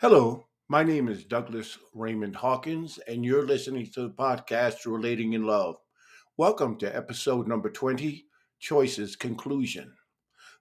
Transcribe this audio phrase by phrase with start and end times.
[0.00, 5.44] Hello, my name is Douglas Raymond Hawkins, and you're listening to the podcast Relating in
[5.44, 5.76] Love.
[6.36, 8.26] Welcome to episode number 20
[8.58, 9.94] Choices Conclusion.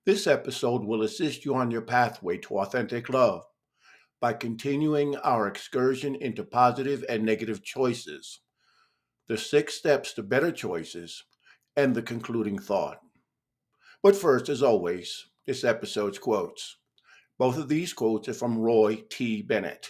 [0.05, 3.43] This episode will assist you on your pathway to authentic love
[4.21, 8.41] by continuing our excursion into positive and negative choices,
[9.27, 11.23] the six steps to better choices,
[11.75, 12.99] and the concluding thought.
[14.03, 16.77] But first, as always, this episode's quotes.
[17.37, 19.41] Both of these quotes are from Roy T.
[19.41, 19.89] Bennett.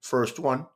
[0.00, 0.66] First one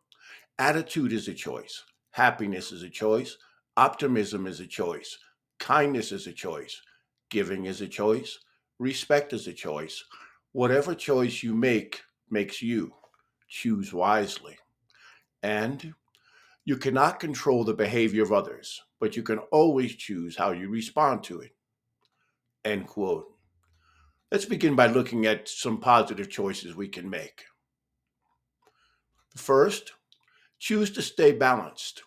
[0.59, 3.37] attitude is a choice, happiness is a choice,
[3.77, 5.19] optimism is a choice,
[5.59, 6.81] kindness is a choice,
[7.31, 8.39] giving is a choice,
[8.79, 10.05] respect is a choice.
[10.53, 12.93] Whatever choice you make makes you.
[13.49, 14.57] Choose wisely.
[15.43, 15.95] And
[16.65, 21.23] you cannot control the behavior of others, but you can always choose how you respond
[21.25, 21.55] to it.
[22.65, 23.34] End quote.
[24.33, 27.45] Let's begin by looking at some positive choices we can make.
[29.37, 29.93] First,
[30.59, 32.03] choose to stay balanced.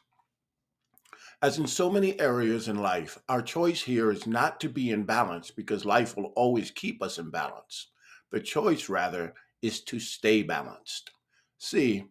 [1.42, 5.04] As in so many areas in life, our choice here is not to be in
[5.04, 7.90] balance because life will always keep us in balance.
[8.32, 11.12] The choice, rather, is to stay balanced.
[11.60, 12.06] See,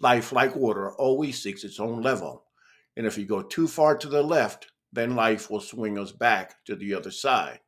[0.00, 2.44] life, like water, always seeks its own level.
[2.96, 6.62] And if you go too far to the left, then life will swing us back
[6.66, 7.60] to the other side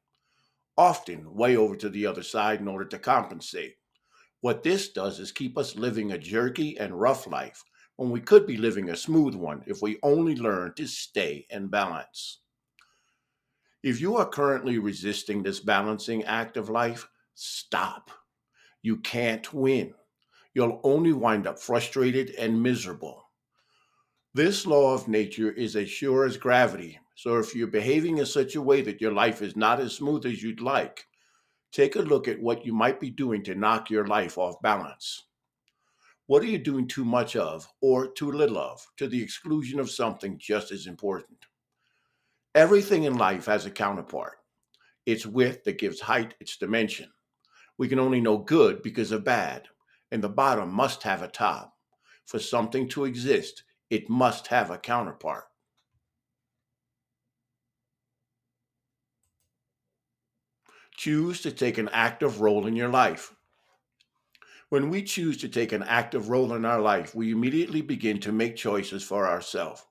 [0.79, 3.75] often way over to the other side in order to compensate.
[4.41, 7.65] What this does is keep us living a jerky and rough life
[7.97, 11.67] when we could be living a smooth one if we only learn to stay in
[11.67, 12.39] balance.
[13.83, 18.13] If you are currently resisting this balancing act of life, stop.
[18.83, 19.95] You can't win.
[20.55, 23.25] You'll only wind up frustrated and miserable.
[24.35, 28.55] This law of nature is as sure as gravity so if you're behaving in such
[28.55, 31.05] a way that your life is not as smooth as you'd like,
[31.73, 35.25] take a look at what you might be doing to knock your life off balance.
[36.27, 39.91] What are you doing too much of or too little of to the exclusion of
[39.91, 41.47] something just as important?
[42.55, 44.39] Everything in life has a counterpart.
[45.05, 47.11] It's width that gives height its dimension.
[47.79, 49.67] We can only know good because of bad,
[50.13, 51.75] and the bottom must have a top.
[52.27, 55.47] For something to exist, it must have a counterpart.
[60.99, 63.33] Choose to take an active role in your life.
[64.69, 68.33] When we choose to take an active role in our life, we immediately begin to
[68.33, 69.87] make choices for ourselves.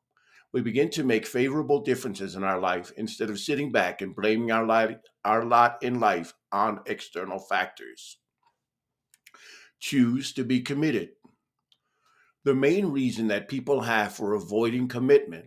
[0.51, 4.51] We begin to make favorable differences in our life instead of sitting back and blaming
[4.51, 8.17] our, life, our lot in life on external factors.
[9.79, 11.11] Choose to be committed.
[12.43, 15.45] The main reason that people have for avoiding commitment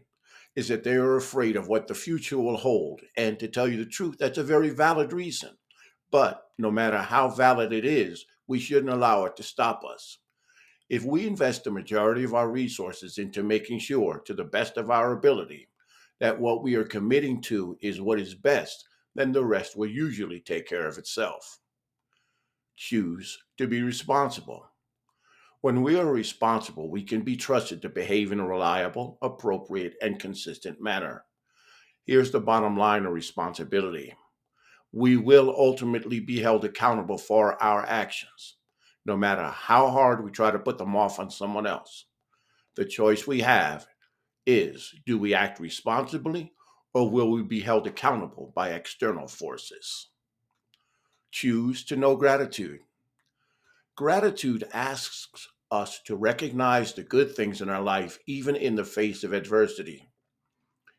[0.56, 3.00] is that they are afraid of what the future will hold.
[3.16, 5.56] And to tell you the truth, that's a very valid reason.
[6.10, 10.18] But no matter how valid it is, we shouldn't allow it to stop us.
[10.88, 14.90] If we invest the majority of our resources into making sure, to the best of
[14.90, 15.68] our ability,
[16.18, 20.40] that what we are committing to is what is best, then the rest will usually
[20.40, 21.60] take care of itself.
[22.76, 24.69] Choose to be responsible.
[25.62, 30.18] When we are responsible, we can be trusted to behave in a reliable, appropriate, and
[30.18, 31.24] consistent manner.
[32.06, 34.14] Here's the bottom line of responsibility
[34.92, 38.56] we will ultimately be held accountable for our actions,
[39.04, 42.06] no matter how hard we try to put them off on someone else.
[42.74, 43.86] The choice we have
[44.46, 46.52] is do we act responsibly
[46.92, 50.08] or will we be held accountable by external forces?
[51.30, 52.80] Choose to know gratitude.
[54.00, 59.24] Gratitude asks us to recognize the good things in our life, even in the face
[59.24, 60.08] of adversity.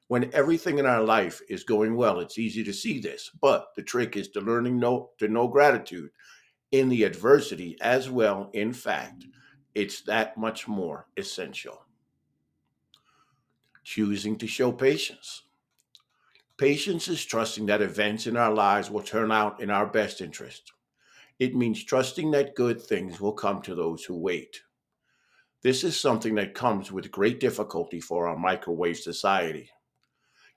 [0.07, 3.81] When everything in our life is going well, it's easy to see this, but the
[3.81, 6.11] trick is to learning know, to know gratitude
[6.71, 8.51] in the adversity as well.
[8.53, 9.25] In fact,
[9.73, 11.83] it's that much more essential.
[13.83, 15.41] Choosing to show patience.
[16.55, 20.71] Patience is trusting that events in our lives will turn out in our best interest.
[21.41, 24.61] It means trusting that good things will come to those who wait.
[25.63, 29.71] This is something that comes with great difficulty for our microwave society.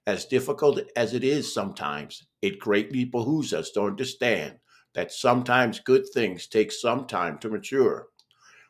[0.07, 4.59] As difficult as it is sometimes, it greatly behooves us to understand
[4.93, 8.09] that sometimes good things take some time to mature.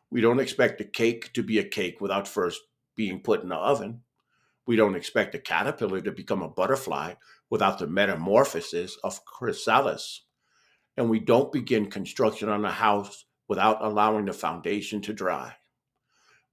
[0.09, 2.61] We don't expect a cake to be a cake without first
[2.95, 4.03] being put in the oven.
[4.65, 7.15] We don't expect a caterpillar to become a butterfly
[7.49, 10.24] without the metamorphosis of chrysalis
[10.97, 15.53] and we don't begin construction on a house without allowing the foundation to dry.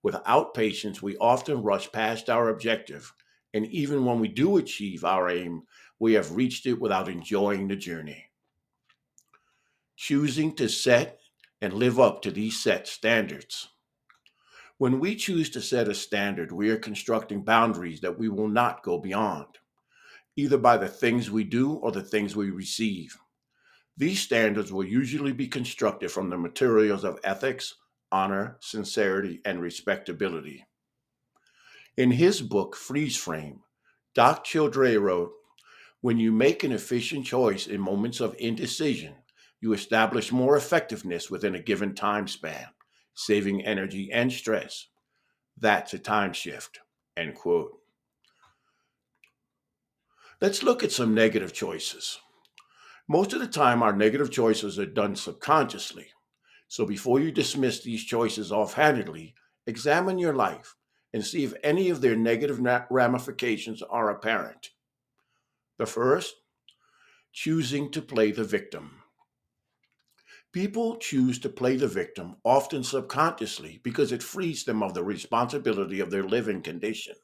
[0.03, 3.13] Without patience, we often rush past our objective,
[3.55, 5.63] and even when we do achieve our aim,
[5.99, 8.27] we have reached it without enjoying the journey.
[9.97, 11.21] Choosing to set
[11.61, 13.69] and live up to these set standards.
[14.79, 18.83] When we choose to set a standard, we are constructing boundaries that we will not
[18.83, 19.47] go beyond,
[20.35, 23.17] either by the things we do or the things we receive.
[23.97, 27.75] These standards will usually be constructed from the materials of ethics,
[28.11, 30.67] honor, sincerity, and respectability.
[31.97, 33.61] In his book, Freeze Frame,
[34.15, 35.33] Doc Childre wrote
[36.01, 39.15] When you make an efficient choice in moments of indecision,
[39.61, 42.67] you establish more effectiveness within a given time span,
[43.15, 44.89] saving energy and stress.
[45.59, 46.81] That's a time shift.
[47.17, 47.79] End quote.
[50.41, 52.19] Let's look at some negative choices.
[53.09, 56.09] Most of the time, our negative choices are done subconsciously.
[56.69, 59.35] So before you dismiss these choices offhandedly,
[59.67, 60.75] examine your life
[61.13, 62.61] and see if any of their negative
[62.91, 64.71] ramifications are apparent.
[65.79, 66.35] The first,
[67.33, 69.03] choosing to play the victim.
[70.53, 76.01] People choose to play the victim, often subconsciously, because it frees them of the responsibility
[76.01, 77.15] of their living condition.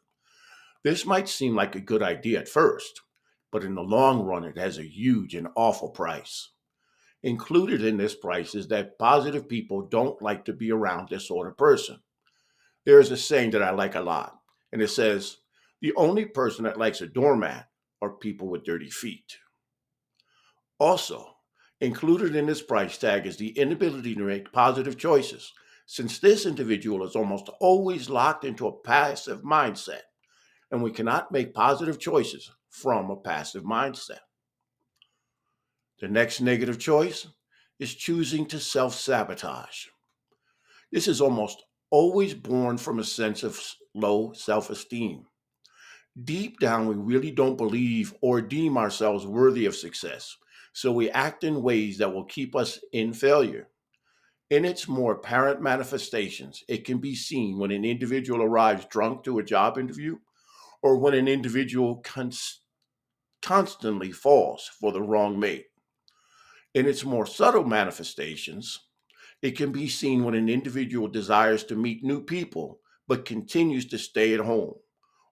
[0.83, 3.03] This might seem like a good idea at first,
[3.51, 6.51] but in the long run, it has a huge and awful price.
[7.23, 11.49] Included in this price is that positive people don't like to be around this sort
[11.49, 12.01] of person.
[12.85, 14.39] There is a saying that I like a lot,
[14.73, 15.39] and it says,
[15.81, 17.69] The only person that likes a doormat
[18.01, 19.39] are people with dirty feet.
[20.79, 21.35] Also,
[21.81, 25.53] included in this price tag is the inability to make positive choices,
[25.87, 30.03] since this individual is almost always locked into a passive mindset,
[30.71, 34.21] and we cannot make positive choices from a passive mindset.
[36.01, 37.27] The next negative choice
[37.79, 39.87] is choosing to self sabotage.
[40.93, 43.61] This is almost always born from a sense of
[43.95, 45.25] low self esteem.
[46.25, 50.37] Deep down, we really don't believe or deem ourselves worthy of success,
[50.73, 53.69] so we act in ways that will keep us in failure.
[54.51, 59.39] In its more apparent manifestations, it can be seen when an individual arrives drunk to
[59.39, 60.17] a job interview
[60.83, 62.61] or when an individual cons-
[63.43, 65.67] constantly falls for the wrong mate.
[66.75, 68.79] In its more subtle manifestations,
[69.43, 73.99] it can be seen when an individual desires to meet new people but continues to
[73.99, 74.75] stay at home,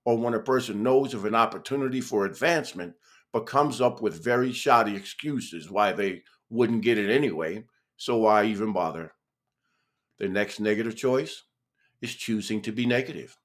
[0.05, 2.95] or when a person knows of an opportunity for advancement
[3.33, 7.65] but comes up with very shoddy excuses why they wouldn't get it anyway,
[7.97, 9.13] so why even bother?
[10.19, 11.43] The next negative choice
[12.01, 13.37] is choosing to be negative.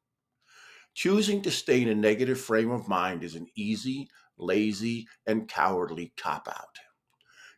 [0.93, 6.13] Choosing to stay in a negative frame of mind is an easy, lazy, and cowardly
[6.17, 6.77] cop out.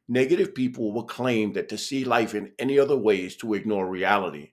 [0.07, 3.89] Negative people will claim that to see life in any other way is to ignore
[3.89, 4.51] reality.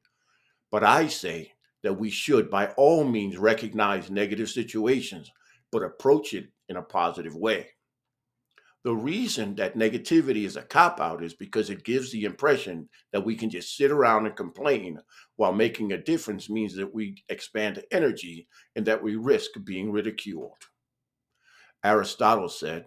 [0.71, 5.31] But I say that we should, by all means, recognize negative situations,
[5.73, 7.71] but approach it in a positive way.
[8.83, 13.25] The reason that negativity is a cop out is because it gives the impression that
[13.25, 14.99] we can just sit around and complain
[15.37, 20.57] while making a difference means that we expand energy and that we risk being ridiculed.
[21.85, 22.87] Aristotle said,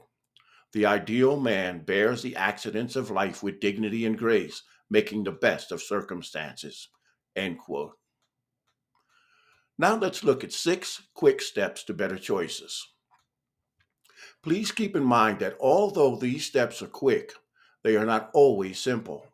[0.73, 5.71] The ideal man bears the accidents of life with dignity and grace, making the best
[5.71, 6.89] of circumstances.
[7.35, 7.93] End quote.
[9.77, 12.92] Now let's look at six quick steps to better choices.
[14.41, 17.33] Please keep in mind that although these steps are quick,
[17.83, 19.27] they are not always simple.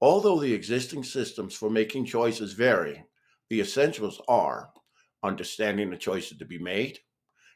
[0.00, 3.04] Although the existing systems for making choices vary,
[3.48, 4.70] the essentials are
[5.22, 6.98] understanding the choices to be made,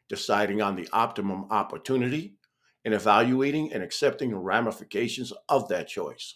[0.08, 2.36] deciding on the optimum opportunity,
[2.84, 6.34] and evaluating and accepting the ramifications of that choice.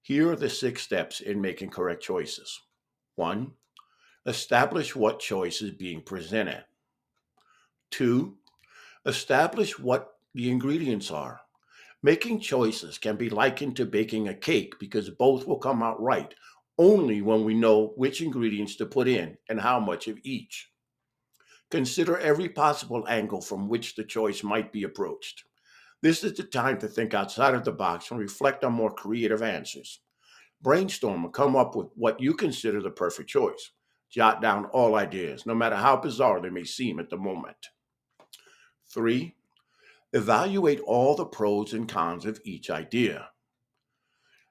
[0.00, 2.60] Here are the six steps in making correct choices.
[3.16, 3.52] One,
[4.24, 6.64] establish what choice is being presented.
[7.90, 8.38] Two,
[9.04, 11.40] Establish what the ingredients are.
[12.04, 16.32] Making choices can be likened to baking a cake because both will come out right
[16.78, 20.70] only when we know which ingredients to put in and how much of each.
[21.70, 25.44] Consider every possible angle from which the choice might be approached.
[26.00, 29.42] This is the time to think outside of the box and reflect on more creative
[29.42, 30.00] answers.
[30.60, 33.72] Brainstorm and come up with what you consider the perfect choice.
[34.10, 37.56] Jot down all ideas, no matter how bizarre they may seem at the moment.
[38.92, 39.36] Three,
[40.12, 43.30] evaluate all the pros and cons of each idea.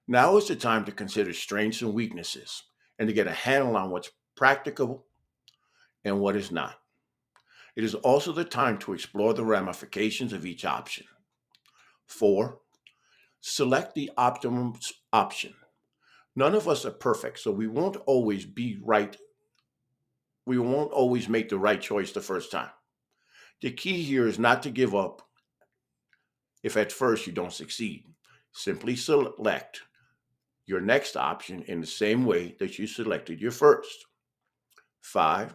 [0.07, 2.63] Now is the time to consider strengths and weaknesses
[2.97, 5.05] and to get a handle on what's practicable
[6.03, 6.75] and what is not.
[7.75, 11.05] It is also the time to explore the ramifications of each option.
[12.07, 12.59] Four,
[13.39, 14.73] select the optimum
[15.13, 15.53] option.
[16.35, 19.15] None of us are perfect, so we won't always be right.
[20.45, 22.71] We won't always make the right choice the first time.
[23.61, 25.21] The key here is not to give up
[26.63, 28.05] if at first you don't succeed.
[28.51, 29.81] Simply select
[30.65, 34.05] your next option in the same way that you selected your first.
[35.01, 35.53] Five,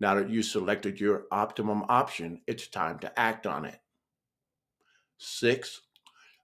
[0.00, 3.78] now that you selected your optimum option, it's time to act on it.
[5.18, 5.80] Six,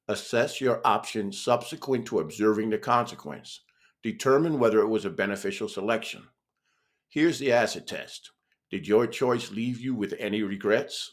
[0.09, 3.61] assess your option subsequent to observing the consequence.
[4.03, 6.23] Determine whether it was a beneficial selection.
[7.09, 8.33] Here's the acid test.
[8.75, 11.12] Did your choice leave you with any regrets?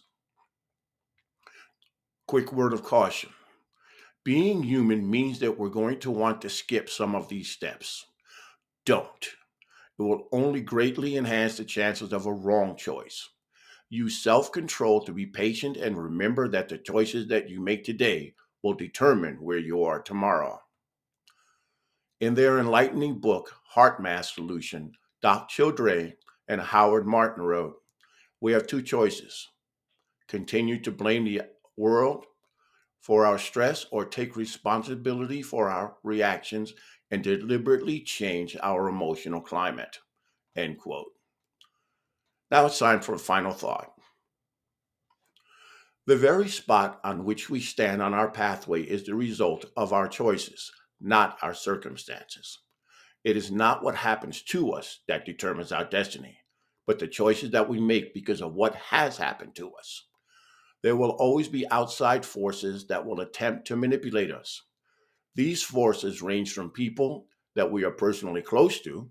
[2.25, 3.29] Quick word of caution.
[4.23, 8.07] Being human means that we're going to want to skip some of these steps.
[8.83, 9.27] Don't.
[9.99, 13.29] It will only greatly enhance the chances of a wrong choice.
[13.91, 18.33] Use self control to be patient and remember that the choices that you make today
[18.63, 20.59] will determine where you are tomorrow.
[22.21, 26.13] In their enlightening book, HeartMath Solution, Doc Childre
[26.51, 27.77] and Howard Martin wrote,
[28.41, 29.47] We have two choices
[30.27, 31.43] continue to blame the
[31.77, 32.25] world
[32.99, 36.73] for our stress or take responsibility for our reactions
[37.09, 39.99] and deliberately change our emotional climate.
[40.53, 41.11] End quote.
[42.51, 43.93] Now it's time for a final thought.
[46.05, 50.09] The very spot on which we stand on our pathway is the result of our
[50.09, 52.59] choices, not our circumstances.
[53.23, 56.40] It is not what happens to us that determines our destiny,
[56.91, 60.07] but the choices that we make because of what has happened to us.
[60.83, 64.61] There will always be outside forces that will attempt to manipulate us.
[65.33, 69.09] These forces range from people that we are personally close to,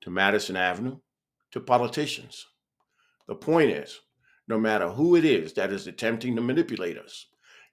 [0.00, 0.98] to Madison Avenue,
[1.52, 2.44] to politicians.
[3.28, 4.00] The point is,
[4.48, 7.26] no matter who it is that is attempting to manipulate us,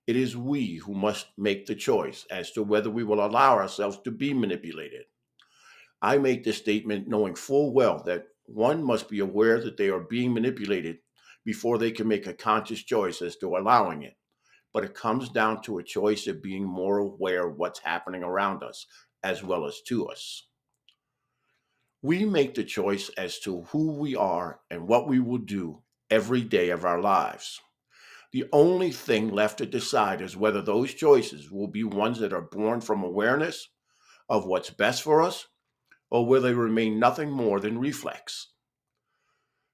[0.06, 3.98] it is we who must make the choice as to whether we will allow ourselves
[4.04, 5.06] to be manipulated.
[6.00, 10.00] I make this statement knowing full well that one must be aware that they are
[10.00, 10.98] being manipulated
[11.46, 14.16] before they can make a conscious choice as to allowing it.
[14.74, 18.64] But it comes down to a choice of being more aware of what's happening around
[18.64, 18.86] us
[19.24, 20.48] as well as to us.
[22.02, 26.42] We make the choice as to who we are and what we will do every
[26.42, 27.60] day of our lives.
[28.32, 32.42] The only thing left to decide is whether those choices will be ones that are
[32.42, 33.68] born from awareness
[34.30, 35.48] of what's best for us
[36.12, 38.50] or will they remain nothing more than reflex.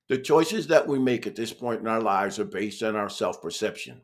[0.07, 3.09] The choices that we make at this point in our lives are based on our
[3.09, 4.03] self perception,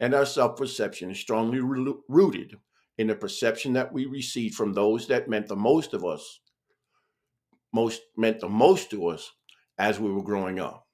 [0.00, 2.56] and our self perception is strongly rooted
[2.98, 6.40] in the perception that we received from those that meant the most of us,
[7.72, 9.30] most meant the most to us
[9.78, 10.86] as we were growing up.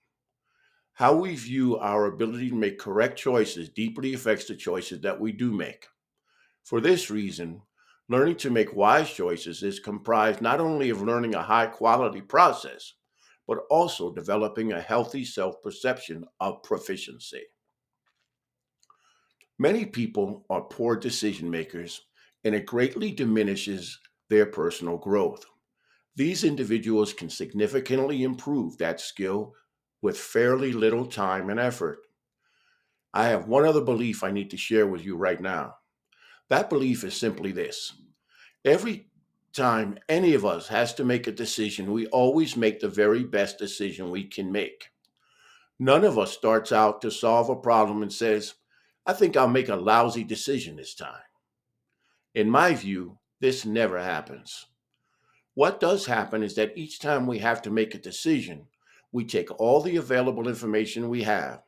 [0.94, 5.32] How we view our ability to make correct choices deeply affects the choices that we
[5.32, 5.86] do make.
[6.64, 7.62] For this reason,
[8.12, 12.94] learning to make wise choices is comprised not only of learning a high quality process,
[13.48, 17.42] but also developing a healthy self perception of proficiency.
[19.58, 22.02] Many people are poor decision makers,
[22.44, 25.44] and it greatly diminishes their personal growth.
[26.16, 29.54] These individuals can significantly improve that skill
[30.02, 32.00] with fairly little time and effort.
[33.14, 35.76] I have one other belief I need to share with you right now.
[36.48, 37.92] That belief is simply this
[38.64, 39.06] every
[39.52, 43.58] time any of us has to make a decision, we always make the very best
[43.58, 44.88] decision we can make.
[45.78, 48.54] None of us starts out to solve a problem and says,
[49.04, 51.22] I think I'll make a lousy decision this time.
[52.34, 54.66] In my view, this never happens.
[55.54, 58.66] What does happen is that each time we have to make a decision,
[59.10, 61.62] we take all the available information we have,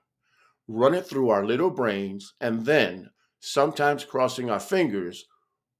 [0.68, 3.10] run it through our little brains, and then,
[3.40, 5.26] sometimes crossing our fingers,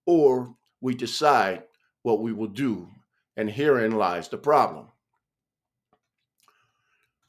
[0.05, 1.65] or we decide
[2.03, 2.89] what we will do,
[3.37, 4.89] and herein lies the problem.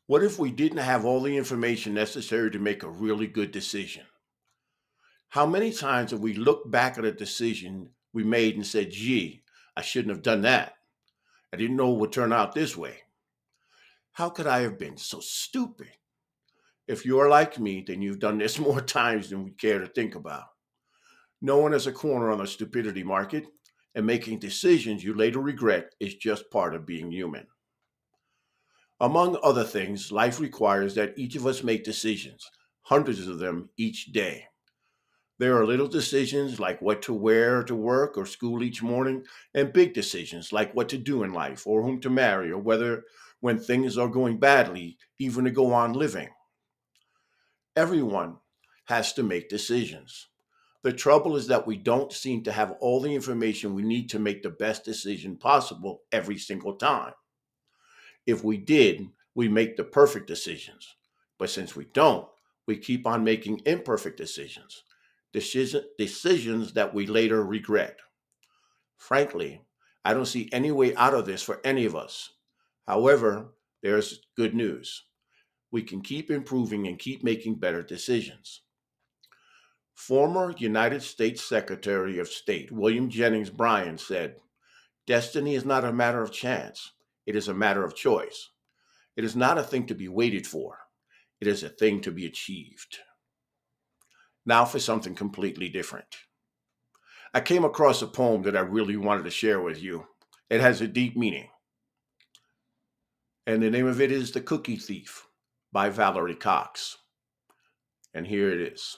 [0.07, 4.03] What if we didn't have all the information necessary to make a really good decision?
[5.29, 9.43] How many times have we looked back at a decision we made and said, gee,
[9.75, 10.73] I shouldn't have done that.
[11.51, 12.99] I didn't know it would turn out this way.
[14.13, 15.89] How could I have been so stupid?
[16.87, 20.15] If you're like me, then you've done this more times than we care to think
[20.15, 20.45] about.
[21.45, 23.45] No one has a corner on the stupidity market
[23.93, 27.45] and making decisions you later regret is just part of being human.
[28.99, 32.49] Among other things, life requires that each of us make decisions,
[32.81, 34.47] hundreds of them each day.
[35.37, 39.23] There are little decisions like what to wear to work or school each morning,
[39.53, 43.03] and big decisions like what to do in life or whom to marry or whether,
[43.41, 46.29] when things are going badly, even to go on living.
[47.75, 48.37] Everyone
[48.85, 50.27] has to make decisions.
[50.85, 54.19] The trouble is that we don't seem to have all the information we need to
[54.19, 57.13] make the best decision possible every single time.
[58.27, 59.01] If we did,
[59.33, 60.95] we make the perfect decisions.
[61.39, 62.27] But since we don't,
[62.67, 64.83] we keep on making imperfect decisions,
[65.33, 67.97] decision, decisions that we later regret.
[68.95, 69.65] Frankly,
[70.05, 72.29] I don't see any way out of this for any of us.
[72.87, 75.05] However, there's good news.
[75.71, 78.61] We can keep improving and keep making better decisions.
[79.95, 84.35] Former United States Secretary of State William Jennings Bryan said,
[85.07, 86.91] Destiny is not a matter of chance,
[87.25, 88.49] it is a matter of choice.
[89.15, 90.79] It is not a thing to be waited for,
[91.39, 92.99] it is a thing to be achieved.
[94.45, 96.17] Now for something completely different.
[97.33, 100.05] I came across a poem that I really wanted to share with you.
[100.49, 101.49] It has a deep meaning.
[103.47, 105.25] And the name of it is The Cookie Thief
[105.71, 106.97] by Valerie Cox.
[108.13, 108.97] And here it is.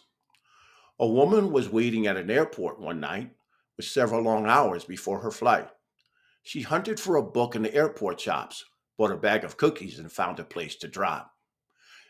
[1.00, 3.36] A woman was waiting at an airport one night
[3.78, 5.70] with several long hours before her flight.
[6.42, 8.66] She hunted for a book in the airport shops,
[8.98, 11.32] bought a bag of cookies, and found a place to drop.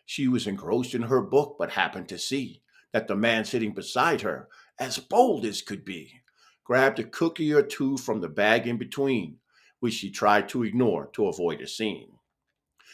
[0.05, 2.61] She was engrossed in her book, but happened to see
[2.93, 4.47] that the man sitting beside her,
[4.79, 6.21] as bold as could be,
[6.63, 9.39] grabbed a cookie or two from the bag in between,
[9.81, 12.13] which she tried to ignore to avoid a scene.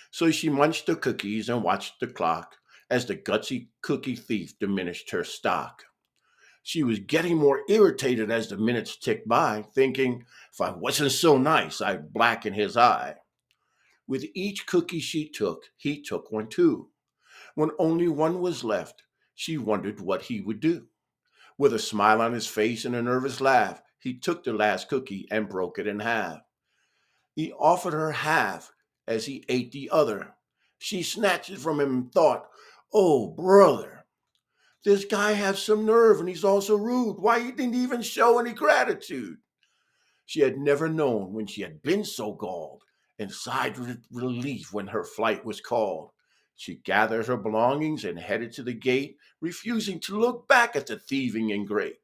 [0.10, 2.56] So she munched the cookies and watched the clock
[2.90, 5.84] as the gutsy cookie thief diminished her stock.
[6.62, 11.38] She was getting more irritated as the minutes ticked by, thinking, if I wasn't so
[11.38, 13.16] nice, I'd blacken his eye.
[14.08, 16.90] With each cookie she took, he took one too.
[17.56, 19.04] When only one was left,
[19.36, 20.88] she wondered what he would do.
[21.58, 25.28] With a smile on his face and a nervous laugh, he took the last cookie
[25.32, 26.42] and broke it in half.
[27.36, 28.72] He offered her half
[29.08, 30.36] as he ate the other.
[30.78, 32.50] She snatched it from him and thought,
[32.94, 34.06] Oh, brother,
[34.86, 37.18] this guy has some nerve and he's also rude.
[37.18, 39.38] Why he didn't even show any gratitude?
[40.26, 42.84] She had never known when she had been so galled
[43.18, 46.12] and sighed with relief when her flight was called.
[46.56, 50.98] She gathered her belongings and headed to the gate, refusing to look back at the
[50.98, 51.98] thieving and ingrate.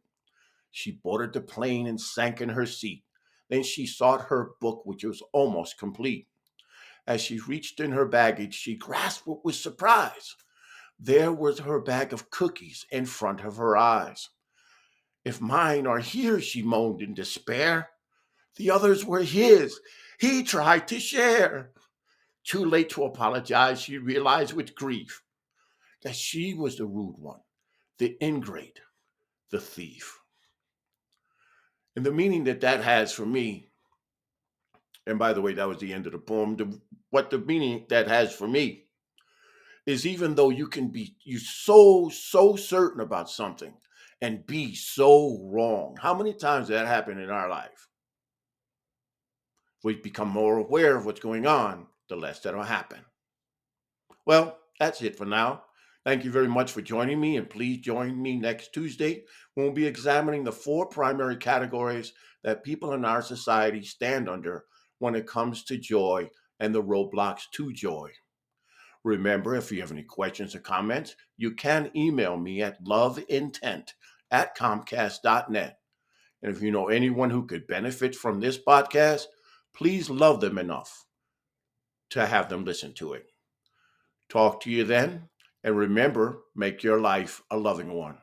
[0.72, 3.04] She boarded the plane and sank in her seat.
[3.50, 6.28] Then she sought her book, which was almost complete.
[7.06, 10.36] As she reached in her baggage, she grasped it with surprise.
[11.00, 14.30] There was her bag of cookies in front of her eyes.
[15.24, 17.90] If mine are here, she moaned in despair.
[18.58, 19.80] The others were his.
[20.20, 21.72] He tried to share.
[22.44, 25.22] Too late to apologize, she realized with grief
[26.04, 27.40] that she was the rude one,
[27.98, 28.80] the ingrate,
[29.52, 30.20] the thief.
[31.96, 33.68] And the meaning that that has for me,
[35.06, 36.56] and by the way, that was the end of the poem.
[36.56, 38.86] The, what the meaning that has for me
[39.90, 43.74] is even though you can be you so so certain about something
[44.22, 45.98] and be so wrong.
[46.00, 47.88] How many times that happened in our life?
[49.84, 53.00] We become more aware of what's going on, the less that'll happen.
[54.28, 55.64] Well, that's it for now.
[56.06, 59.24] Thank you very much for joining me, and please join me next Tuesday
[59.56, 64.66] when we'll be examining the four primary categories that people in our society stand under
[65.00, 68.10] when it comes to joy and the roadblocks to joy.
[69.04, 73.94] Remember, if you have any questions or comments, you can email me at loveintent
[74.32, 75.80] at comcast.net.
[76.42, 79.26] And if you know anyone who could benefit from this podcast,
[79.74, 81.06] please love them enough
[82.12, 83.26] to have them listen to it.
[84.30, 85.30] Talk to you then,
[85.64, 88.18] and remember, make your life a loving one.